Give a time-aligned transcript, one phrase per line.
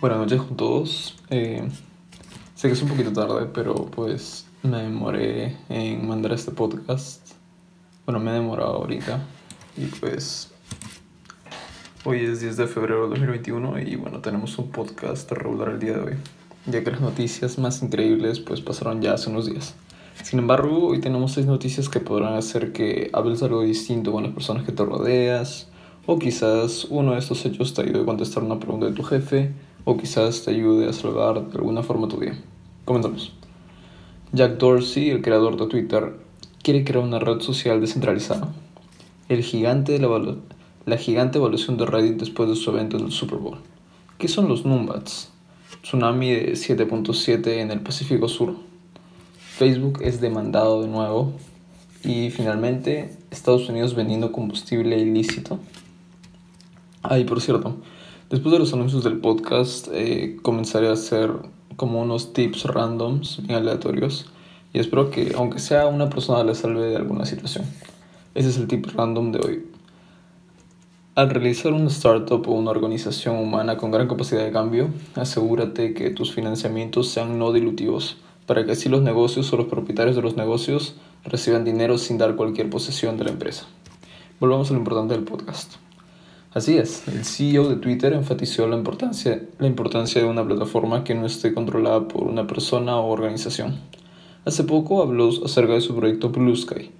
[0.00, 1.18] Buenas noches con todos.
[1.28, 1.68] Eh,
[2.54, 7.34] sé que es un poquito tarde, pero pues me demoré en mandar este podcast.
[8.06, 9.20] Bueno, me he demorado ahorita.
[9.76, 10.50] Y pues
[12.04, 15.92] hoy es 10 de febrero de 2021 y bueno, tenemos un podcast regular el día
[15.92, 16.16] de hoy.
[16.70, 19.74] Ya que las noticias más increíbles pues pasaron ya hace unos días.
[20.22, 24.32] Sin embargo, hoy tenemos seis noticias que podrán hacer que hables algo distinto con las
[24.32, 25.68] personas que te rodeas.
[26.06, 29.52] O quizás uno de estos hechos te ayude a contestar una pregunta de tu jefe
[29.84, 32.38] o quizás te ayude a salvar de alguna forma tu día.
[32.84, 33.32] Comenzamos.
[34.32, 36.14] Jack Dorsey, el creador de Twitter,
[36.62, 38.52] quiere crear una red social descentralizada.
[39.28, 40.36] El gigante de la,
[40.86, 43.58] la gigante evolución de Reddit después de su evento en el Super Bowl.
[44.18, 45.32] ¿Qué son los Numbats?
[45.82, 48.56] Tsunami de 7.7 en el Pacífico Sur.
[49.38, 51.32] Facebook es demandado de nuevo.
[52.02, 55.58] Y finalmente, Estados Unidos vendiendo combustible ilícito.
[57.02, 57.76] Ay, por cierto,
[58.30, 61.32] Después de los anuncios del podcast, eh, comenzaré a hacer
[61.74, 64.26] como unos tips randoms, bien aleatorios.
[64.72, 67.64] Y espero que, aunque sea una persona, le salve de alguna situación.
[68.36, 69.69] Ese es el tip random de hoy.
[71.20, 76.08] Al realizar una startup o una organización humana con gran capacidad de cambio, asegúrate que
[76.08, 80.38] tus financiamientos sean no dilutivos, para que así los negocios o los propietarios de los
[80.38, 80.94] negocios
[81.26, 83.66] reciban dinero sin dar cualquier posesión de la empresa.
[84.40, 85.74] Volvamos a lo importante del podcast.
[86.54, 91.14] Así es, el CEO de Twitter enfatizó la importancia, la importancia de una plataforma que
[91.14, 93.78] no esté controlada por una persona o organización.
[94.46, 96.90] Hace poco habló acerca de su proyecto Blue Sky.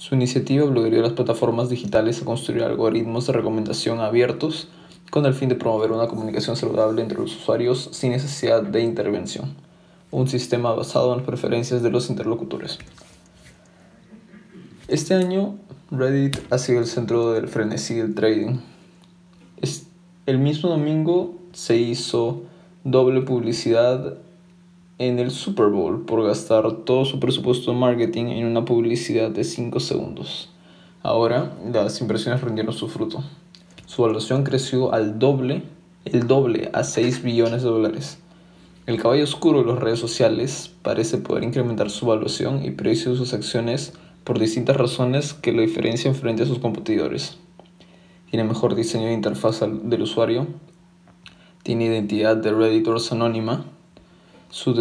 [0.00, 4.68] Su iniciativa obligaría a las plataformas digitales a construir algoritmos de recomendación abiertos
[5.10, 9.54] con el fin de promover una comunicación saludable entre los usuarios sin necesidad de intervención.
[10.10, 12.78] Un sistema basado en las preferencias de los interlocutores.
[14.88, 15.58] Este año,
[15.90, 18.60] Reddit ha sido el centro del frenesí del trading
[20.30, 22.44] el mismo domingo se hizo
[22.84, 24.18] doble publicidad
[25.00, 29.42] en el Super Bowl por gastar todo su presupuesto de marketing en una publicidad de
[29.42, 30.50] 5 segundos.
[31.02, 33.24] Ahora las impresiones rindieron su fruto.
[33.86, 35.64] Su evaluación creció al doble,
[36.04, 38.18] el doble a 6 billones de dólares.
[38.86, 43.16] El caballo oscuro de las redes sociales parece poder incrementar su evaluación y precio de
[43.16, 47.38] sus acciones por distintas razones que lo diferencian frente a sus competidores
[48.30, 50.46] tiene mejor diseño de interfaz del usuario,
[51.64, 53.64] tiene identidad de Redditors anónima,
[54.50, 54.74] su,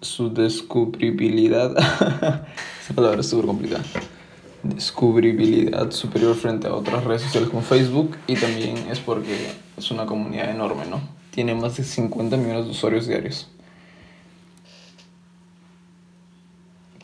[0.00, 1.76] su descubribilidad,
[2.82, 3.82] esa palabra es súper complicada,
[4.62, 10.06] descubribilidad superior frente a otras redes sociales como Facebook y también es porque es una
[10.06, 11.00] comunidad enorme, ¿no?
[11.30, 13.48] Tiene más de 50 millones de usuarios diarios.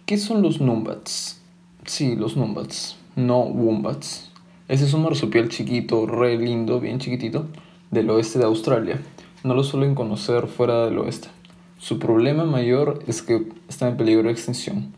[0.05, 1.41] ¿Qué son los Numbats?
[1.85, 4.31] Sí, los Numbats, no Wombats.
[4.69, 7.47] Ese es un marsupial chiquito, re lindo, bien chiquitito,
[7.91, 9.01] del oeste de Australia.
[9.43, 11.29] No lo suelen conocer fuera del oeste.
[11.79, 14.95] Su problema mayor es que está en peligro de extinción.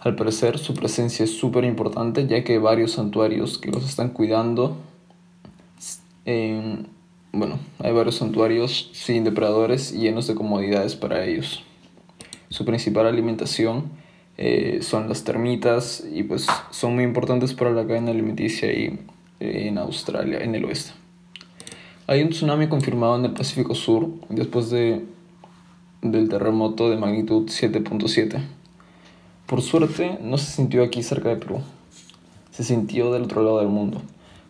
[0.00, 4.10] Al parecer, su presencia es súper importante ya que hay varios santuarios que los están
[4.10, 4.76] cuidando.
[7.32, 11.64] bueno, hay varios santuarios sin depredadores y llenos de comodidades para ellos.
[12.48, 13.90] Su principal alimentación
[14.36, 18.98] eh, son las termitas y pues son muy importantes para la cadena alimenticia ahí
[19.40, 20.92] en Australia, en el oeste.
[22.06, 25.04] Hay un tsunami confirmado en el Pacífico Sur después de,
[26.02, 28.40] del terremoto de magnitud 7.7.
[29.46, 31.60] Por suerte no se sintió aquí cerca de Perú,
[32.50, 34.00] se sintió del otro lado del mundo.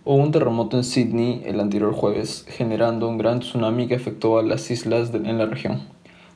[0.04, 4.42] Hubo un terremoto en Sydney el anterior jueves, generando un gran tsunami que afectó a
[4.42, 5.82] las islas en la región.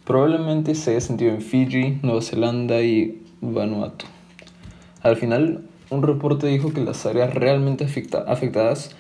[0.05, 4.07] Probablemente se haya sentido en Fiji, Nueva Zelanda y Vanuatu.
[5.03, 8.97] Al final, un reporte dijo que las áreas realmente afectadas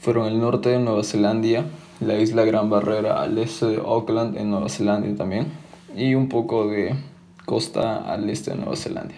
[0.00, 1.64] fueron el norte de Nueva Zelanda,
[2.02, 5.46] la isla Gran Barrera al este de Auckland en Nueva Zelanda también,
[5.96, 6.94] y un poco de
[7.44, 9.14] costa al este de Nueva Zelanda.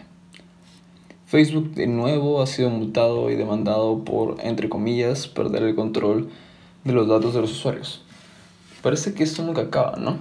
[1.26, 6.28] Facebook de nuevo ha sido multado y demandado por, entre comillas, perder el control
[6.84, 8.02] de los datos de los usuarios.
[8.82, 10.18] Parece que esto nunca acaba, ¿no?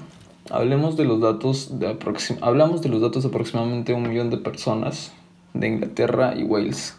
[0.49, 1.97] Hablemos de los datos de
[2.41, 5.11] hablamos de los datos de aproximadamente un millón de personas
[5.53, 6.97] de Inglaterra y Wales.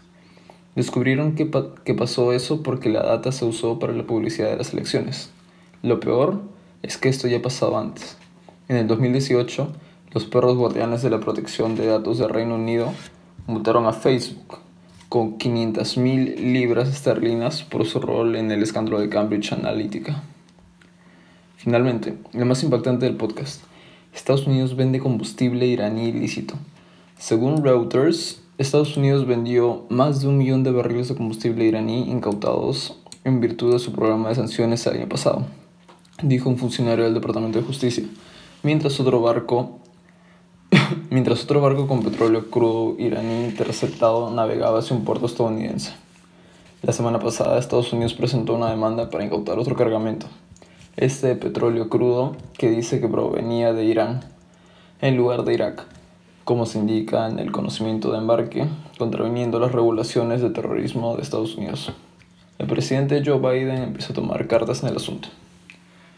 [0.76, 1.50] Descubrieron que,
[1.84, 5.33] que pasó eso porque la data se usó para la publicidad de las elecciones.
[5.84, 6.40] Lo peor
[6.80, 8.16] es que esto ya ha pasado antes.
[8.68, 9.70] En el 2018,
[10.12, 12.90] los perros guardianes de la protección de datos del Reino Unido
[13.46, 14.60] multaron a Facebook
[15.10, 20.22] con 500.000 libras esterlinas por su rol en el escándalo de Cambridge Analytica.
[21.58, 23.62] Finalmente, lo más impactante del podcast.
[24.14, 26.54] Estados Unidos vende combustible iraní ilícito.
[27.18, 32.98] Según Reuters, Estados Unidos vendió más de un millón de barriles de combustible iraní incautados
[33.24, 35.44] en virtud de su programa de sanciones el año pasado,
[36.24, 38.04] dijo un funcionario del Departamento de Justicia,
[38.62, 39.78] mientras otro barco
[41.10, 45.92] mientras otro barco con petróleo crudo iraní interceptado navegaba hacia un puerto estadounidense.
[46.82, 50.26] La semana pasada Estados Unidos presentó una demanda para incautar otro cargamento,
[50.96, 54.20] este petróleo crudo que dice que provenía de Irán,
[55.00, 55.86] en lugar de Irak,
[56.44, 58.66] como se indica en el conocimiento de embarque,
[58.98, 61.92] contraviniendo las regulaciones de terrorismo de Estados Unidos.
[62.58, 65.28] El presidente Joe Biden empezó a tomar cartas en el asunto.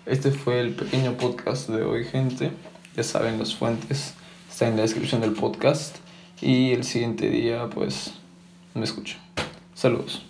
[0.07, 2.53] Este fue el pequeño podcast de hoy, gente.
[2.97, 4.15] Ya saben las fuentes
[4.49, 5.97] está en la descripción del podcast
[6.41, 8.15] y el siguiente día pues
[8.73, 9.19] me escucho.
[9.75, 10.25] Saludos.